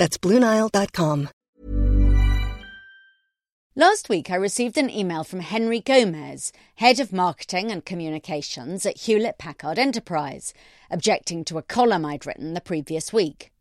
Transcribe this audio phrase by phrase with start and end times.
[0.00, 1.28] That's BlueNile.com.
[3.76, 9.00] Last week, I received an email from Henry Gomez, Head of Marketing and Communications at
[9.00, 10.54] Hewlett Packard Enterprise,
[10.90, 13.52] objecting to a column I'd written the previous week.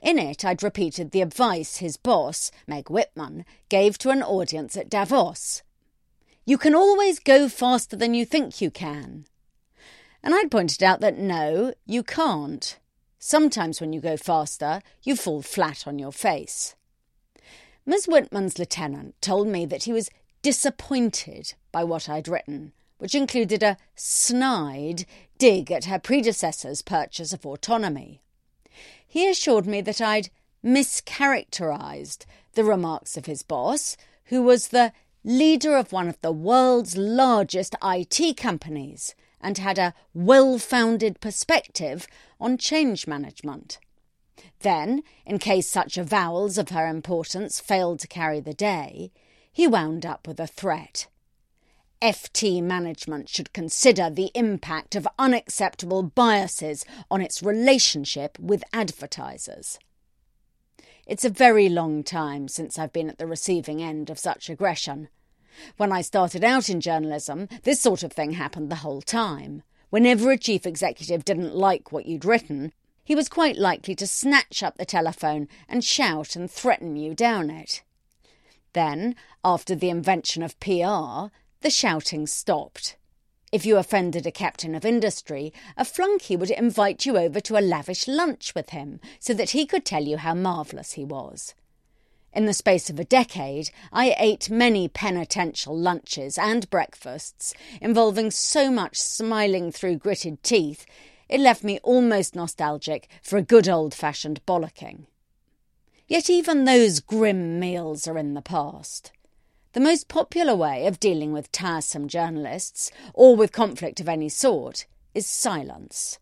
[0.00, 4.90] In it, I'd repeated the advice his boss, Meg Whitman, gave to an audience at
[4.90, 5.64] Davos.
[6.46, 9.24] You can always go faster than you think you can.
[10.22, 12.78] And I'd pointed out that no, you can't.
[13.22, 16.74] Sometimes when you go faster, you fall flat on your face.
[17.84, 18.06] Ms.
[18.08, 20.10] Whitman's lieutenant told me that he was
[20.40, 25.04] disappointed by what I'd written, which included a snide
[25.36, 28.22] dig at her predecessor's purchase of autonomy.
[29.06, 30.30] He assured me that I'd
[30.64, 34.92] mischaracterized the remarks of his boss, who was the
[35.24, 42.06] leader of one of the world's largest IT companies and had a well founded perspective
[42.40, 43.78] on change management.
[44.60, 49.12] Then, in case such avowals of her importance failed to carry the day,
[49.52, 51.06] he wound up with a threat.
[52.00, 59.78] FT management should consider the impact of unacceptable biases on its relationship with advertisers.
[61.06, 65.08] It's a very long time since I've been at the receiving end of such aggression.
[65.76, 69.62] When I started out in journalism, this sort of thing happened the whole time.
[69.90, 74.62] Whenever a chief executive didn't like what you'd written, he was quite likely to snatch
[74.62, 77.82] up the telephone and shout and threaten you down it.
[78.72, 82.96] Then, after the invention of PR, the shouting stopped.
[83.52, 87.60] If you offended a captain of industry, a flunky would invite you over to a
[87.60, 91.54] lavish lunch with him so that he could tell you how marvellous he was.
[92.32, 98.70] In the space of a decade, I ate many penitential lunches and breakfasts involving so
[98.70, 100.86] much smiling through gritted teeth,
[101.28, 105.06] it left me almost nostalgic for a good old fashioned bollocking.
[106.06, 109.10] Yet even those grim meals are in the past.
[109.72, 114.86] The most popular way of dealing with tiresome journalists, or with conflict of any sort,
[115.14, 116.18] is silence.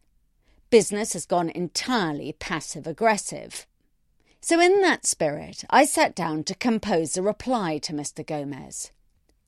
[0.69, 3.67] Business has gone entirely passive aggressive.
[4.43, 8.25] So, in that spirit, I sat down to compose a reply to Mr.
[8.25, 8.93] Gomez.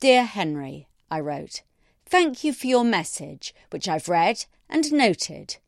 [0.01, 1.61] Dear Henry, I wrote,
[2.07, 5.59] thank you for your message, which I've read and noted.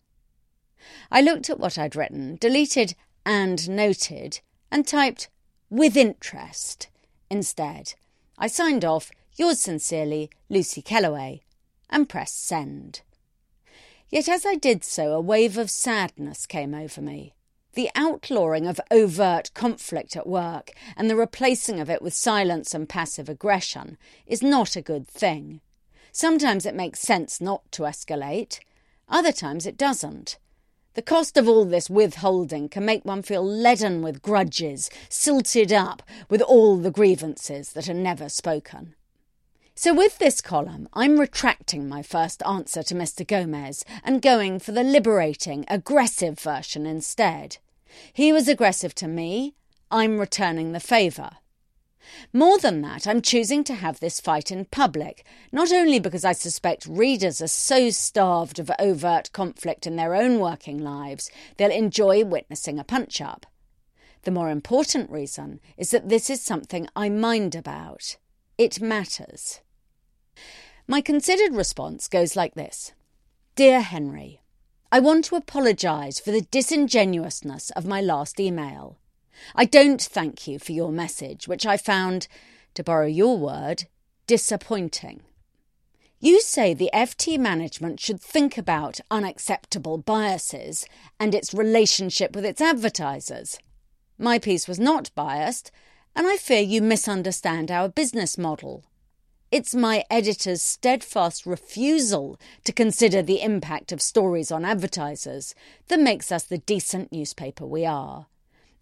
[1.11, 2.95] I looked at what I'd written, deleted
[3.27, 5.29] and noted, and typed
[5.69, 6.89] with interest
[7.29, 7.93] instead.
[8.43, 11.43] I signed off, yours sincerely, Lucy Kellaway,
[11.89, 13.03] and pressed send.
[14.11, 17.35] Yet as I did so, a wave of sadness came over me.
[17.75, 22.89] The outlawing of overt conflict at work and the replacing of it with silence and
[22.89, 25.61] passive aggression is not a good thing.
[26.11, 28.59] Sometimes it makes sense not to escalate,
[29.09, 30.37] other times it doesn't.
[30.95, 36.03] The cost of all this withholding can make one feel leaden with grudges, silted up
[36.29, 38.95] with all the grievances that are never spoken.
[39.75, 43.27] So, with this column, I'm retracting my first answer to Mr.
[43.27, 47.57] Gomez and going for the liberating, aggressive version instead.
[48.13, 49.55] He was aggressive to me,
[49.91, 51.31] I'm returning the favour.
[52.33, 56.33] More than that, I'm choosing to have this fight in public, not only because I
[56.33, 62.25] suspect readers are so starved of overt conflict in their own working lives, they'll enjoy
[62.25, 63.47] witnessing a punch up.
[64.23, 68.17] The more important reason is that this is something I mind about.
[68.57, 69.61] It matters.
[70.87, 72.93] My considered response goes like this
[73.57, 74.43] Dear Henry,
[74.91, 78.99] I want to apologise for the disingenuousness of my last email.
[79.55, 82.29] I don't thank you for your message, which I found,
[82.75, 83.85] to borrow your word,
[84.27, 85.23] disappointing.
[86.21, 90.87] You say the FT management should think about unacceptable biases
[91.19, 93.59] and its relationship with its advertisers.
[94.19, 95.73] My piece was not biased,
[96.15, 98.85] and I fear you misunderstand our business model.
[99.51, 105.55] It's my editor's steadfast refusal to consider the impact of stories on advertisers
[105.89, 108.27] that makes us the decent newspaper we are.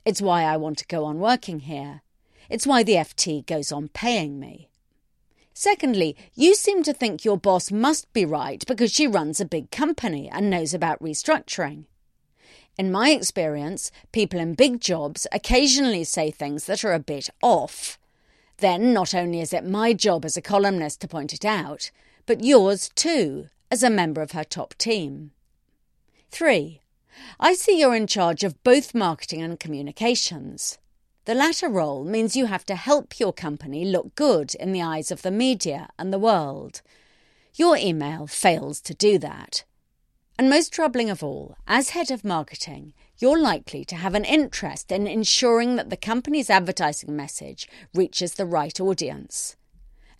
[0.04, 2.02] It's why I want to go on working here.
[2.48, 4.70] It's why the FT goes on paying me.
[5.52, 9.70] Secondly, you seem to think your boss must be right because she runs a big
[9.70, 11.84] company and knows about restructuring.
[12.78, 17.98] In my experience, people in big jobs occasionally say things that are a bit off.
[18.56, 21.90] Then not only is it my job as a columnist to point it out,
[22.24, 25.32] but yours too, as a member of her top team.
[26.30, 26.80] 3.
[27.38, 30.78] I see you're in charge of both marketing and communications.
[31.26, 35.10] The latter role means you have to help your company look good in the eyes
[35.10, 36.82] of the media and the world.
[37.54, 39.64] Your email fails to do that.
[40.38, 44.90] And most troubling of all, as head of marketing, you're likely to have an interest
[44.90, 49.56] in ensuring that the company's advertising message reaches the right audience.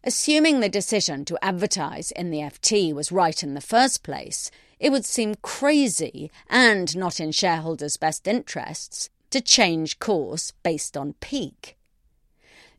[0.05, 4.91] Assuming the decision to advertise in the FT was right in the first place, it
[4.91, 11.77] would seem crazy and not in shareholders' best interests to change course based on pique.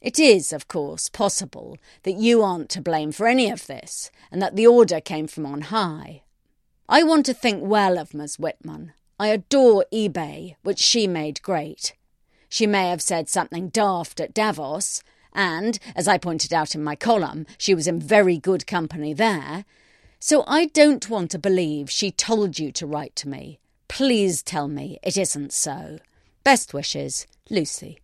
[0.01, 4.41] It is, of course, possible that you aren't to blame for any of this and
[4.41, 6.23] that the order came from on high.
[6.89, 8.39] I want to think well of Ms.
[8.39, 8.93] Whitman.
[9.19, 11.93] I adore eBay, which she made great.
[12.49, 16.95] She may have said something daft at Davos, and, as I pointed out in my
[16.95, 19.63] column, she was in very good company there.
[20.23, 23.57] So I don't want to believe she told you to write to me.
[23.87, 25.97] Please tell me it isn't so.
[26.43, 27.97] Best wishes, Lucy.